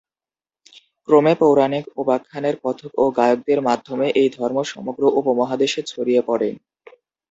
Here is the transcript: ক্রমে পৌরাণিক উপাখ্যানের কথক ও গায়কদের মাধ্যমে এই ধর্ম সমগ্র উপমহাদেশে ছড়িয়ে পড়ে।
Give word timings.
ক্রমে 1.07 1.33
পৌরাণিক 1.39 1.85
উপাখ্যানের 1.97 2.55
কথক 2.63 2.91
ও 2.97 3.15
গায়কদের 3.17 3.59
মাধ্যমে 3.67 4.07
এই 4.15 4.29
ধর্ম 4.37 4.57
সমগ্র 4.71 5.03
উপমহাদেশে 5.19 5.81
ছড়িয়ে 5.87 6.21
পড়ে। 6.27 6.49